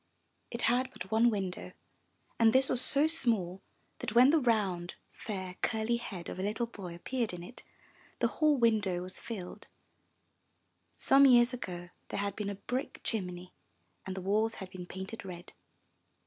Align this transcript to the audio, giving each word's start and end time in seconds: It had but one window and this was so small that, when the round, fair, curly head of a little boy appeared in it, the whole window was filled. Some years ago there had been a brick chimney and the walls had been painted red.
It 0.49 0.63
had 0.63 0.89
but 0.93 1.11
one 1.11 1.29
window 1.29 1.73
and 2.39 2.53
this 2.53 2.69
was 2.69 2.81
so 2.81 3.05
small 3.05 3.61
that, 3.99 4.15
when 4.15 4.31
the 4.31 4.39
round, 4.39 4.95
fair, 5.11 5.57
curly 5.61 5.97
head 5.97 6.27
of 6.27 6.39
a 6.39 6.41
little 6.41 6.65
boy 6.65 6.95
appeared 6.95 7.33
in 7.35 7.43
it, 7.43 7.61
the 8.17 8.25
whole 8.25 8.57
window 8.57 9.03
was 9.03 9.19
filled. 9.19 9.67
Some 10.97 11.27
years 11.27 11.53
ago 11.53 11.89
there 12.09 12.19
had 12.19 12.35
been 12.35 12.49
a 12.49 12.55
brick 12.55 13.01
chimney 13.03 13.53
and 14.03 14.15
the 14.17 14.21
walls 14.21 14.55
had 14.55 14.71
been 14.71 14.87
painted 14.87 15.23
red. 15.23 15.53